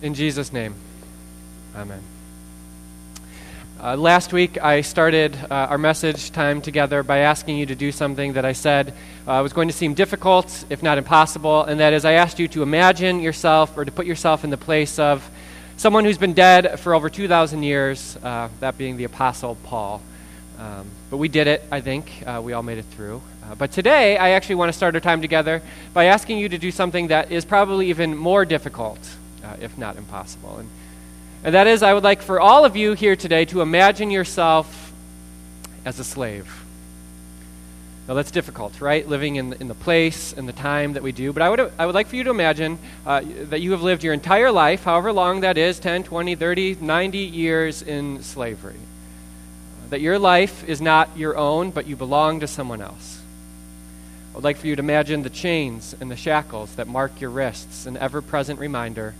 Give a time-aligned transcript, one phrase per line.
[0.00, 0.76] In Jesus' name,
[1.74, 2.00] amen.
[3.82, 7.90] Uh, last week, I started uh, our message time together by asking you to do
[7.90, 8.94] something that I said
[9.26, 12.46] uh, was going to seem difficult, if not impossible, and that is I asked you
[12.46, 15.28] to imagine yourself or to put yourself in the place of
[15.76, 20.00] someone who's been dead for over 2,000 years, uh, that being the Apostle Paul.
[20.60, 22.22] Um, but we did it, I think.
[22.24, 23.20] Uh, we all made it through.
[23.44, 25.60] Uh, but today, I actually want to start our time together
[25.92, 28.98] by asking you to do something that is probably even more difficult,
[29.60, 30.58] if not impossible.
[30.58, 30.68] And
[31.44, 34.92] and that is, I would like for all of you here today to imagine yourself
[35.84, 36.64] as a slave.
[38.08, 39.06] Now, that's difficult, right?
[39.06, 41.32] Living in, in the place and the time that we do.
[41.32, 44.02] But I would, I would like for you to imagine uh, that you have lived
[44.02, 48.80] your entire life, however long that is 10, 20, 30, 90 years in slavery.
[49.90, 53.20] That your life is not your own, but you belong to someone else.
[54.32, 57.30] I would like for you to imagine the chains and the shackles that mark your
[57.30, 59.14] wrists, an ever present reminder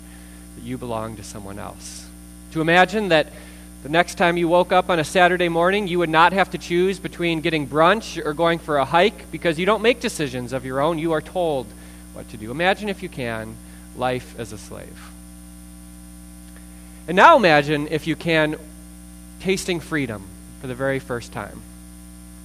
[0.59, 2.05] that you belong to someone else.
[2.53, 3.29] To imagine that
[3.84, 6.59] the next time you woke up on a Saturday morning, you would not have to
[6.59, 10.64] choose between getting brunch or going for a hike because you don't make decisions of
[10.64, 10.98] your own.
[10.98, 11.69] You are told
[12.12, 12.51] what to do.
[12.51, 13.55] Imagine, if you can,
[13.97, 15.12] life as a slave.
[17.06, 18.56] And now imagine, if you can,
[19.39, 20.25] tasting freedom
[20.61, 21.62] for the very first time.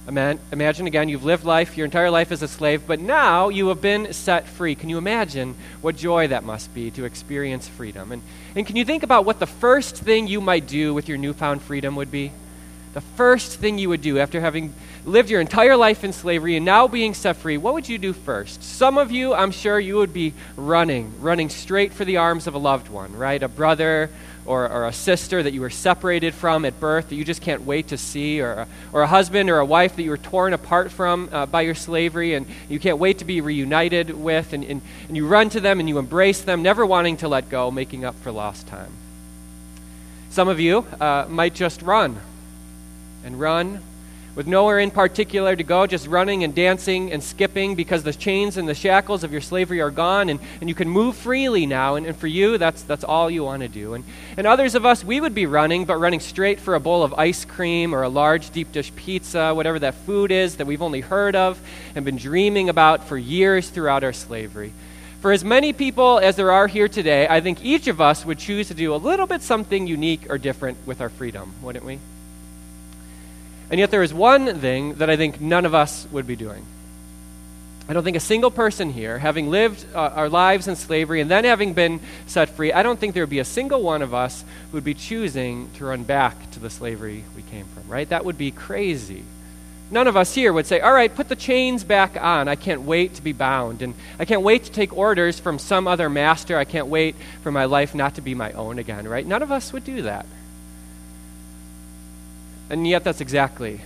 [0.06, 3.80] Imagine again, you've lived life, your entire life as a slave, but now you have
[3.80, 4.74] been set free.
[4.74, 8.12] Can you imagine what joy that must be to experience freedom?
[8.12, 8.20] And,
[8.54, 11.62] and can you think about what the first thing you might do with your newfound
[11.62, 12.32] freedom would be?
[12.92, 14.74] The first thing you would do after having
[15.06, 18.12] lived your entire life in slavery and now being set free, what would you do
[18.12, 18.62] first?
[18.62, 22.54] Some of you, I'm sure you would be running, running straight for the arms of
[22.54, 23.42] a loved one, right?
[23.42, 24.10] A brother
[24.46, 27.62] or, or a sister that you were separated from at birth that you just can't
[27.62, 30.90] wait to see, or or a husband or a wife that you were torn apart
[30.90, 34.82] from uh, by your slavery and you can't wait to be reunited with, and, and,
[35.08, 38.04] and you run to them and you embrace them, never wanting to let go, making
[38.04, 38.92] up for lost time.
[40.30, 42.20] Some of you uh, might just run
[43.24, 43.80] and run
[44.34, 48.56] with nowhere in particular to go, just running and dancing and skipping because the chains
[48.56, 51.94] and the shackles of your slavery are gone and, and you can move freely now.
[51.94, 53.94] And, and for you, that's, that's all you want to do.
[53.94, 54.04] And,
[54.36, 57.14] and others of us, we would be running, but running straight for a bowl of
[57.14, 61.00] ice cream or a large deep dish pizza, whatever that food is that we've only
[61.00, 61.60] heard of
[61.94, 64.72] and been dreaming about for years throughout our slavery.
[65.20, 68.38] For as many people as there are here today, I think each of us would
[68.38, 71.98] choose to do a little bit something unique or different with our freedom, wouldn't we?
[73.70, 76.64] And yet, there is one thing that I think none of us would be doing.
[77.86, 81.30] I don't think a single person here, having lived uh, our lives in slavery and
[81.30, 84.14] then having been set free, I don't think there would be a single one of
[84.14, 88.08] us who would be choosing to run back to the slavery we came from, right?
[88.08, 89.22] That would be crazy.
[89.90, 92.48] None of us here would say, All right, put the chains back on.
[92.48, 93.82] I can't wait to be bound.
[93.82, 96.56] And I can't wait to take orders from some other master.
[96.56, 99.26] I can't wait for my life not to be my own again, right?
[99.26, 100.24] None of us would do that.
[102.70, 103.80] And yet, that's exactly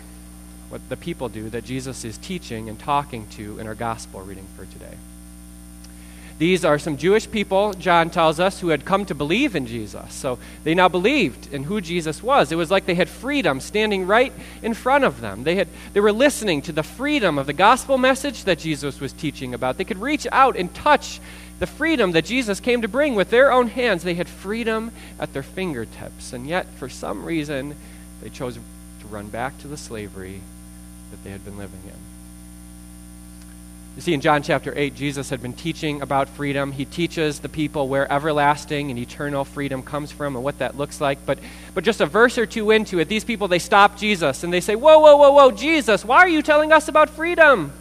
[0.69, 4.47] what the people do that Jesus is teaching and talking to in our gospel reading
[4.57, 4.97] for today.
[6.39, 10.15] These are some Jewish people, John tells us, who had come to believe in Jesus.
[10.15, 12.53] So they now believed in who Jesus was.
[12.53, 15.43] It was like they had freedom standing right in front of them.
[15.43, 19.13] They, had, they were listening to the freedom of the gospel message that Jesus was
[19.13, 19.79] teaching about.
[19.79, 21.21] They could reach out and touch
[21.59, 24.05] the freedom that Jesus came to bring with their own hands.
[24.05, 26.33] They had freedom at their fingertips.
[26.33, 27.75] And yet, for some reason,
[28.23, 30.41] they chose to run back to the slavery
[31.11, 31.95] that they had been living in.
[33.99, 36.71] You see, in John chapter 8, Jesus had been teaching about freedom.
[36.71, 41.01] He teaches the people where everlasting and eternal freedom comes from and what that looks
[41.01, 41.27] like.
[41.27, 41.41] But,
[41.75, 44.61] but just a verse or two into it, these people, they stop Jesus and they
[44.61, 47.73] say, Whoa, whoa, whoa, whoa, Jesus, why are you telling us about freedom?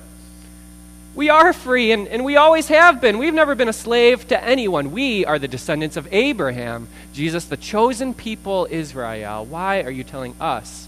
[1.17, 3.17] We are free, and, and we always have been.
[3.17, 4.91] We've never been a slave to anyone.
[4.91, 9.43] We are the descendants of Abraham, Jesus, the chosen people, Israel.
[9.43, 10.87] Why are you telling us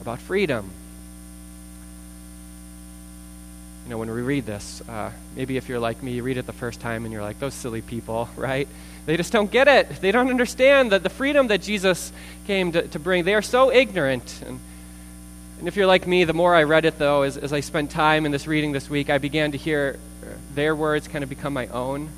[0.00, 0.70] about freedom?
[3.84, 6.46] You know, when we read this, uh, maybe if you're like me, you read it
[6.46, 8.68] the first time and you're like, those silly people, right?
[9.04, 10.00] They just don't get it.
[10.00, 12.12] They don't understand that the freedom that Jesus
[12.46, 13.24] came to, to bring.
[13.24, 14.44] They are so ignorant.
[14.46, 14.60] And,
[15.58, 17.90] and if you're like me, the more I read it, though, as, as I spent
[17.90, 19.98] time in this reading this week, I began to hear
[20.54, 22.08] their words kind of become my own.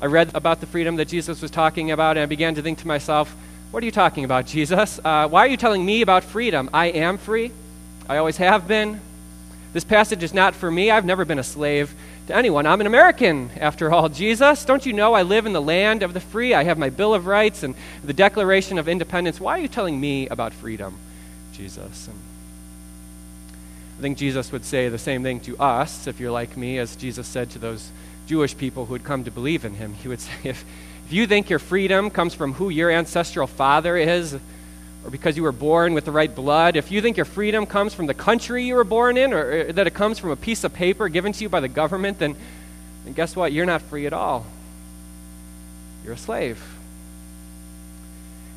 [0.00, 2.78] I read about the freedom that Jesus was talking about, and I began to think
[2.78, 3.34] to myself,
[3.70, 5.00] what are you talking about, Jesus?
[5.04, 6.70] Uh, why are you telling me about freedom?
[6.72, 7.50] I am free.
[8.08, 9.00] I always have been.
[9.72, 10.90] This passage is not for me.
[10.90, 11.92] I've never been a slave
[12.28, 12.66] to anyone.
[12.66, 14.08] I'm an American, after all.
[14.08, 16.54] Jesus, don't you know I live in the land of the free?
[16.54, 17.74] I have my Bill of Rights and
[18.04, 19.40] the Declaration of Independence.
[19.40, 20.96] Why are you telling me about freedom?
[21.54, 22.08] Jesus.
[22.08, 22.18] And
[23.98, 26.96] I think Jesus would say the same thing to us, if you're like me, as
[26.96, 27.90] Jesus said to those
[28.26, 29.94] Jewish people who had come to believe in him.
[29.94, 30.64] He would say, if,
[31.06, 35.42] if you think your freedom comes from who your ancestral father is, or because you
[35.42, 38.64] were born with the right blood, if you think your freedom comes from the country
[38.64, 41.32] you were born in, or, or that it comes from a piece of paper given
[41.32, 42.34] to you by the government, then,
[43.04, 43.52] then guess what?
[43.52, 44.46] You're not free at all.
[46.04, 46.62] You're a slave.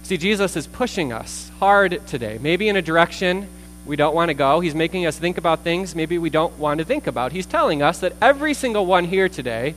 [0.07, 3.45] See, Jesus is pushing us hard today, maybe in a direction
[3.85, 4.61] we don't want to go.
[4.61, 7.33] He's making us think about things maybe we don't want to think about.
[7.33, 9.75] He's telling us that every single one here today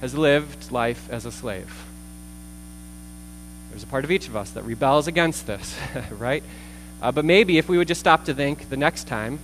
[0.00, 1.72] has lived life as a slave.
[3.70, 5.78] There's a part of each of us that rebels against this,
[6.10, 6.42] right?
[7.00, 9.38] Uh, but maybe if we would just stop to think the next time,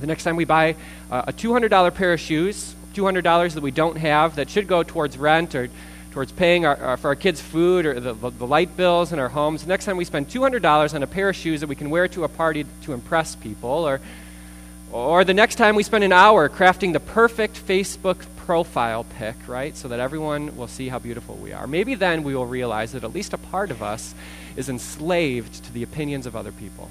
[0.00, 0.76] the next time we buy
[1.10, 5.18] uh, a $200 pair of shoes, $200 that we don't have that should go towards
[5.18, 5.70] rent or
[6.14, 9.28] towards paying our, our, for our kids' food or the, the light bills in our
[9.28, 12.06] homes, next time we spend $200 on a pair of shoes that we can wear
[12.06, 14.00] to a party to impress people, or,
[14.92, 19.76] or the next time we spend an hour crafting the perfect Facebook profile pic, right?
[19.76, 21.66] So that everyone will see how beautiful we are.
[21.66, 24.14] Maybe then we will realize that at least a part of us
[24.54, 26.90] is enslaved to the opinions of other people.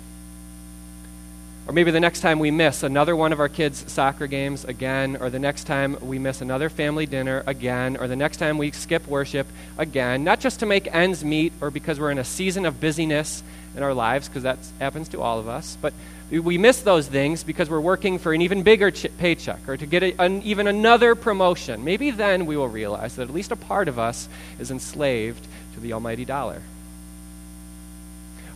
[1.65, 5.15] Or maybe the next time we miss another one of our kids' soccer games again,
[5.15, 8.71] or the next time we miss another family dinner again, or the next time we
[8.71, 12.65] skip worship again, not just to make ends meet or because we're in a season
[12.65, 13.43] of busyness
[13.77, 15.93] in our lives, because that happens to all of us, but
[16.29, 19.85] we miss those things because we're working for an even bigger ch- paycheck or to
[19.85, 21.83] get a, an, even another promotion.
[21.83, 24.27] Maybe then we will realize that at least a part of us
[24.57, 25.45] is enslaved
[25.75, 26.61] to the almighty dollar.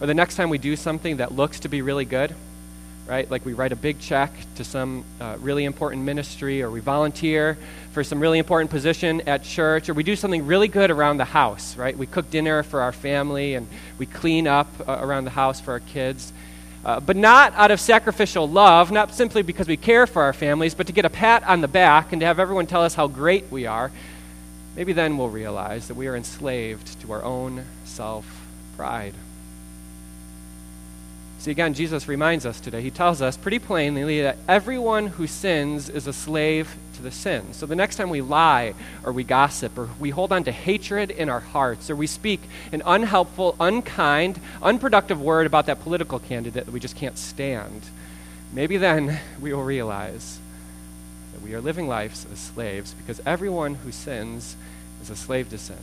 [0.02, 2.36] Or the next time we do something that looks to be really good,
[3.08, 3.30] right?
[3.30, 7.58] Like we write a big check to some uh, really important ministry, or we volunteer
[7.92, 11.26] for some really important position at church, or we do something really good around the
[11.26, 11.98] house, right?
[11.98, 13.68] We cook dinner for our family and
[13.98, 16.34] we clean up uh, around the house for our kids.
[16.86, 20.76] Uh, but not out of sacrificial love, not simply because we care for our families,
[20.76, 23.08] but to get a pat on the back and to have everyone tell us how
[23.08, 23.92] great we are.
[24.76, 28.26] Maybe then we'll realize that we are enslaved to our own self
[28.78, 29.16] pride.
[31.40, 32.82] See, again, Jesus reminds us today.
[32.82, 37.54] He tells us pretty plainly that everyone who sins is a slave to the sin.
[37.54, 38.74] So the next time we lie
[39.04, 42.42] or we gossip or we hold on to hatred in our hearts or we speak
[42.72, 47.84] an unhelpful, unkind, unproductive word about that political candidate that we just can't stand,
[48.52, 50.40] maybe then we will realize
[51.34, 54.56] that we are living lives as slaves because everyone who sins
[55.02, 55.78] is a slave to sin.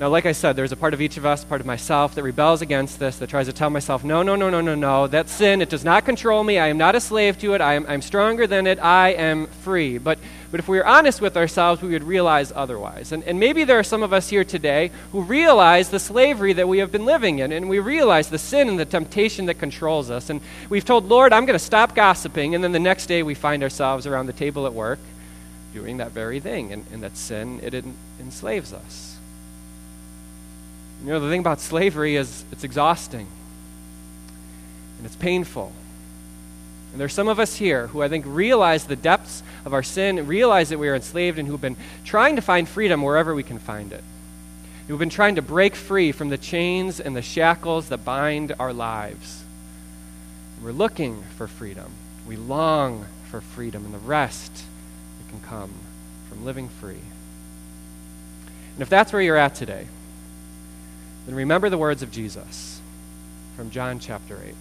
[0.00, 2.24] Now, like I said, there's a part of each of us, part of myself, that
[2.24, 5.30] rebels against this, that tries to tell myself, no, no, no, no, no, no, that's
[5.30, 6.58] sin, it does not control me.
[6.58, 7.60] I am not a slave to it.
[7.60, 8.80] I am, I'm stronger than it.
[8.80, 9.98] I am free.
[9.98, 10.18] But,
[10.50, 13.12] but if we are honest with ourselves, we would realize otherwise.
[13.12, 16.66] And, and maybe there are some of us here today who realize the slavery that
[16.68, 20.10] we have been living in, and we realize the sin and the temptation that controls
[20.10, 20.28] us.
[20.28, 20.40] And
[20.70, 23.62] we've told, Lord, I'm going to stop gossiping, and then the next day we find
[23.62, 24.98] ourselves around the table at work
[25.72, 26.72] doing that very thing.
[26.72, 27.84] And, and that sin, it
[28.18, 29.13] enslaves us.
[31.02, 33.26] You know, the thing about slavery is it's exhausting
[34.98, 35.72] and it's painful.
[36.92, 40.26] And there's some of us here who I think realize the depths of our sin,
[40.26, 43.58] realize that we are enslaved, and who've been trying to find freedom wherever we can
[43.58, 44.04] find it.
[44.86, 48.72] Who've been trying to break free from the chains and the shackles that bind our
[48.72, 49.42] lives.
[50.62, 51.90] We're looking for freedom.
[52.28, 55.72] We long for freedom and the rest that can come
[56.28, 57.02] from living free.
[58.74, 59.88] And if that's where you're at today,
[61.26, 62.80] then remember the words of Jesus
[63.56, 64.54] from John chapter 8.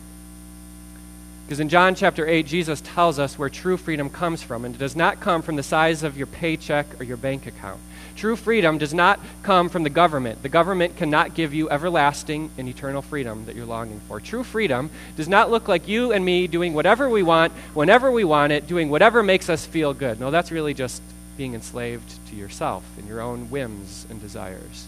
[1.46, 4.78] Because in John chapter 8, Jesus tells us where true freedom comes from, and it
[4.78, 7.82] does not come from the size of your paycheck or your bank account.
[8.16, 10.42] True freedom does not come from the government.
[10.42, 14.20] The government cannot give you everlasting and eternal freedom that you're longing for.
[14.22, 18.24] True freedom does not look like you and me doing whatever we want, whenever we
[18.24, 20.20] want it, doing whatever makes us feel good.
[20.20, 21.02] No, that's really just
[21.36, 24.88] being enslaved to yourself and your own whims and desires.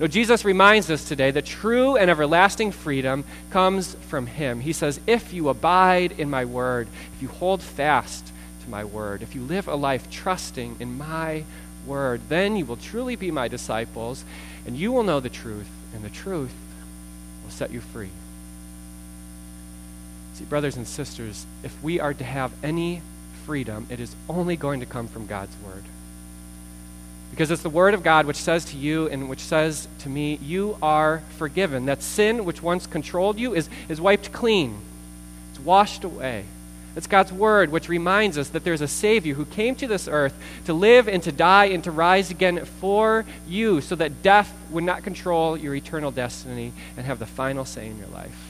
[0.00, 4.60] No, Jesus reminds us today that true and everlasting freedom comes from Him.
[4.60, 9.20] He says, If you abide in my word, if you hold fast to my word,
[9.20, 11.44] if you live a life trusting in my
[11.86, 14.24] word, then you will truly be my disciples,
[14.66, 16.54] and you will know the truth, and the truth
[17.44, 18.08] will set you free.
[20.32, 23.02] See, brothers and sisters, if we are to have any
[23.44, 25.84] freedom, it is only going to come from God's word.
[27.30, 30.38] Because it's the Word of God which says to you and which says to me,
[30.42, 31.86] You are forgiven.
[31.86, 34.80] That sin which once controlled you is, is wiped clean,
[35.50, 36.44] it's washed away.
[36.96, 40.34] It's God's Word which reminds us that there's a Savior who came to this earth
[40.66, 44.82] to live and to die and to rise again for you so that death would
[44.82, 48.49] not control your eternal destiny and have the final say in your life.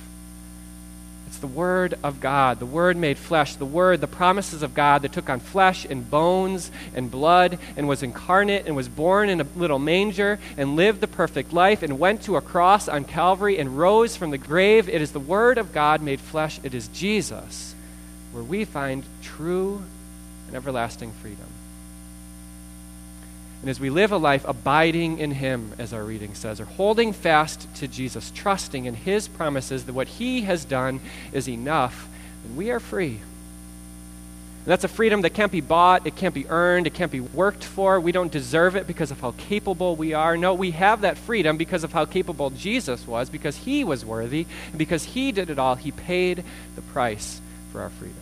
[1.30, 5.02] It's the Word of God, the Word made flesh, the Word, the promises of God
[5.02, 9.40] that took on flesh and bones and blood and was incarnate and was born in
[9.40, 13.58] a little manger and lived the perfect life and went to a cross on Calvary
[13.58, 14.88] and rose from the grave.
[14.88, 16.58] It is the Word of God made flesh.
[16.64, 17.76] It is Jesus
[18.32, 19.84] where we find true
[20.48, 21.46] and everlasting freedom.
[23.60, 27.12] And as we live a life abiding in Him, as our reading says, or holding
[27.12, 31.00] fast to Jesus, trusting in His promises that what He has done
[31.32, 32.08] is enough,
[32.44, 33.18] then we are free.
[33.18, 37.20] And that's a freedom that can't be bought, it can't be earned, it can't be
[37.20, 38.00] worked for.
[38.00, 40.38] We don't deserve it because of how capable we are.
[40.38, 44.46] No, we have that freedom because of how capable Jesus was, because He was worthy,
[44.68, 45.74] and because He did it all.
[45.74, 46.44] He paid
[46.76, 48.16] the price for our freedom.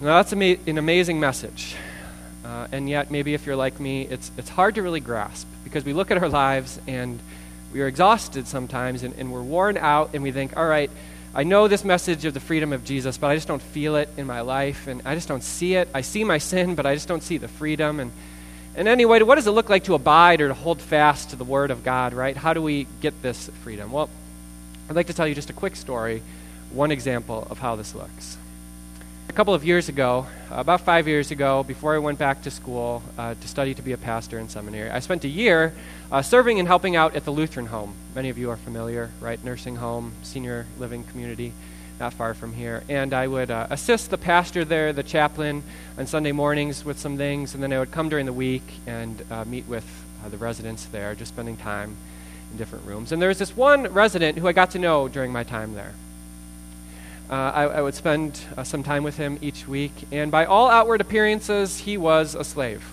[0.00, 1.74] Now, that's an amazing message.
[2.64, 5.84] Uh, and yet, maybe if you're like me, it's, it's hard to really grasp because
[5.84, 7.18] we look at our lives and
[7.72, 10.90] we are exhausted sometimes and, and we're worn out and we think, all right,
[11.34, 14.08] I know this message of the freedom of Jesus, but I just don't feel it
[14.16, 15.88] in my life and I just don't see it.
[15.92, 18.00] I see my sin, but I just don't see the freedom.
[18.00, 18.12] And,
[18.76, 21.44] and anyway, what does it look like to abide or to hold fast to the
[21.44, 22.36] Word of God, right?
[22.36, 23.92] How do we get this freedom?
[23.92, 24.08] Well,
[24.88, 26.22] I'd like to tell you just a quick story,
[26.70, 28.38] one example of how this looks
[29.28, 33.02] a couple of years ago, about five years ago, before I went back to school
[33.18, 35.72] uh, to study to be a pastor in seminary, I spent a year
[36.12, 37.94] uh, serving and helping out at the Lutheran home.
[38.14, 39.42] Many of you are familiar, right?
[39.42, 41.52] Nursing home, senior living community,
[41.98, 42.82] not far from here.
[42.88, 45.62] And I would uh, assist the pastor there, the chaplain,
[45.98, 49.24] on Sunday mornings with some things, and then I would come during the week and
[49.30, 49.86] uh, meet with
[50.24, 51.96] uh, the residents there, just spending time
[52.50, 53.10] in different rooms.
[53.10, 55.94] And there was this one resident who I got to know during my time there.
[57.28, 60.68] Uh, I, I, would spend uh, some time with him each week, and by all
[60.68, 62.84] outward appearances, he was a slave.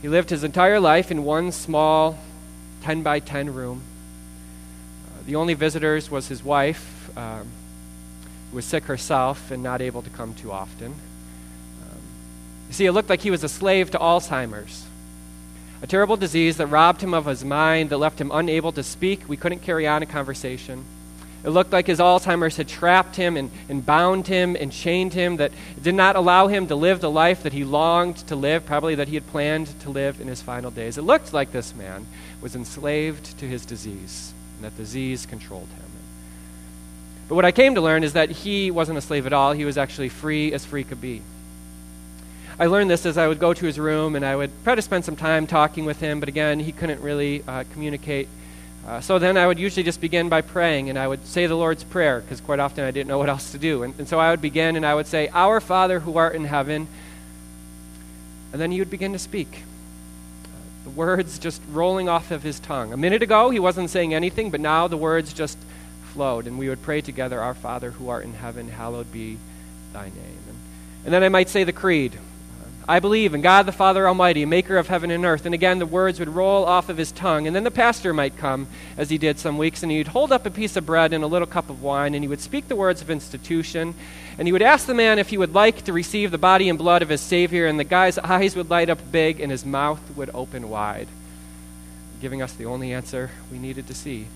[0.00, 2.18] He lived his entire life in one small
[2.80, 3.82] 10 by 10 room.
[5.06, 7.46] Uh, the only visitors was his wife, um,
[8.50, 10.92] who was sick herself and not able to come too often.
[10.92, 12.00] Um,
[12.68, 14.86] you see, it looked like he was a slave to Alzheimer's,
[15.82, 19.28] a terrible disease that robbed him of his mind, that left him unable to speak.
[19.28, 20.86] We couldn't carry on a conversation.
[21.44, 25.36] It looked like his Alzheimer's had trapped him and, and bound him and chained him,
[25.36, 28.94] that did not allow him to live the life that he longed to live, probably
[28.94, 30.96] that he had planned to live in his final days.
[30.96, 32.06] It looked like this man
[32.40, 35.84] was enslaved to his disease, and that disease controlled him.
[37.28, 39.52] But what I came to learn is that he wasn't a slave at all.
[39.52, 41.22] He was actually free as free could be.
[42.58, 44.82] I learned this as I would go to his room and I would try to
[44.82, 48.28] spend some time talking with him, but again, he couldn't really uh, communicate
[48.86, 51.54] uh, so then I would usually just begin by praying, and I would say the
[51.54, 53.82] Lord's Prayer, because quite often I didn't know what else to do.
[53.82, 56.44] And, and so I would begin, and I would say, Our Father who art in
[56.44, 56.86] heaven.
[58.52, 59.62] And then he would begin to speak.
[60.84, 62.92] The words just rolling off of his tongue.
[62.92, 65.56] A minute ago, he wasn't saying anything, but now the words just
[66.12, 66.46] flowed.
[66.46, 69.38] And we would pray together, Our Father who art in heaven, hallowed be
[69.94, 70.38] thy name.
[70.48, 70.58] And,
[71.06, 72.18] and then I might say the creed.
[72.86, 75.46] I believe in God the Father Almighty, maker of heaven and earth.
[75.46, 77.46] And again, the words would roll off of his tongue.
[77.46, 78.66] And then the pastor might come,
[78.98, 81.26] as he did some weeks, and he'd hold up a piece of bread and a
[81.26, 83.94] little cup of wine, and he would speak the words of institution.
[84.36, 86.78] And he would ask the man if he would like to receive the body and
[86.78, 90.02] blood of his Savior, and the guy's eyes would light up big, and his mouth
[90.14, 91.08] would open wide,
[92.20, 94.26] giving us the only answer we needed to see.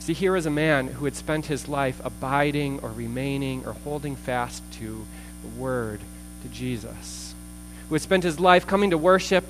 [0.00, 4.16] See, here is a man who had spent his life abiding or remaining or holding
[4.16, 5.06] fast to
[5.42, 6.00] the Word
[6.42, 7.34] to Jesus,
[7.88, 9.44] who had spent his life coming to worship,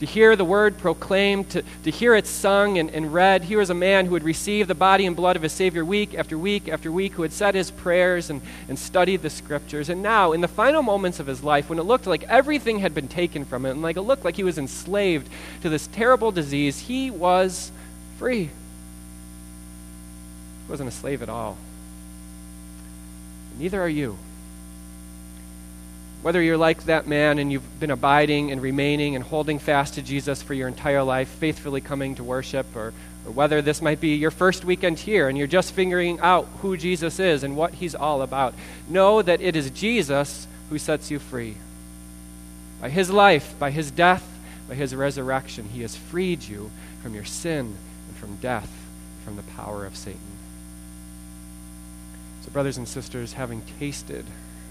[0.00, 3.44] to hear the word proclaimed, to, to hear it sung and, and read.
[3.44, 6.14] Here was a man who had received the body and blood of his Savior week
[6.14, 9.90] after week after week, who had said his prayers and, and studied the scriptures.
[9.90, 12.94] And now, in the final moments of his life, when it looked like everything had
[12.94, 15.28] been taken from him, and like it looked like he was enslaved
[15.60, 17.70] to this terrible disease, he was
[18.18, 18.44] free.
[18.44, 18.50] He
[20.70, 21.58] wasn't a slave at all.
[23.58, 24.16] Neither are you.
[26.22, 30.02] Whether you're like that man and you've been abiding and remaining and holding fast to
[30.02, 32.92] Jesus for your entire life, faithfully coming to worship, or,
[33.24, 36.76] or whether this might be your first weekend here and you're just figuring out who
[36.76, 38.54] Jesus is and what he's all about,
[38.86, 41.56] know that it is Jesus who sets you free.
[42.82, 44.26] By his life, by his death,
[44.68, 46.70] by his resurrection, he has freed you
[47.02, 47.76] from your sin
[48.08, 48.70] and from death,
[49.24, 50.20] from the power of Satan.
[52.44, 54.26] So, brothers and sisters, having tasted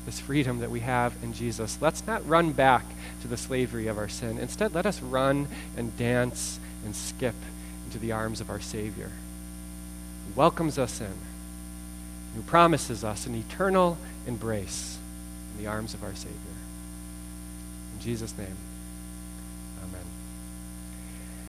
[0.06, 1.78] this freedom that we have in Jesus.
[1.82, 2.86] Let's not run back
[3.22, 4.38] to the slavery of our sin.
[4.38, 7.36] Instead, let us run and dance and skip
[7.86, 9.12] into the arms of our Savior,
[10.28, 11.14] who welcomes us in,
[12.36, 14.98] who promises us an eternal embrace
[15.54, 16.36] in the arms of our Savior.
[17.96, 18.56] In Jesus' name.